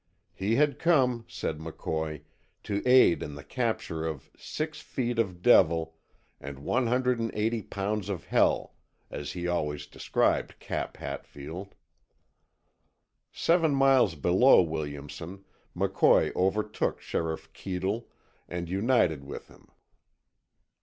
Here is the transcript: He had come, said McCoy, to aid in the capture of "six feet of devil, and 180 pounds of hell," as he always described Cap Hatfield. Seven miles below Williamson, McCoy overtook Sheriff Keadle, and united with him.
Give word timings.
He 0.33 0.55
had 0.55 0.79
come, 0.79 1.25
said 1.27 1.59
McCoy, 1.59 2.23
to 2.63 2.81
aid 2.87 3.21
in 3.21 3.35
the 3.35 3.43
capture 3.43 4.03
of 4.03 4.31
"six 4.35 4.79
feet 4.81 5.19
of 5.19 5.43
devil, 5.43 5.95
and 6.39 6.65
180 6.65 7.61
pounds 7.61 8.09
of 8.09 8.25
hell," 8.25 8.73
as 9.11 9.33
he 9.33 9.47
always 9.47 9.85
described 9.85 10.57
Cap 10.57 10.97
Hatfield. 10.97 11.75
Seven 13.31 13.75
miles 13.75 14.15
below 14.15 14.63
Williamson, 14.63 15.45
McCoy 15.75 16.35
overtook 16.35 16.99
Sheriff 16.99 17.53
Keadle, 17.53 18.07
and 18.49 18.69
united 18.71 19.23
with 19.23 19.49
him. 19.49 19.67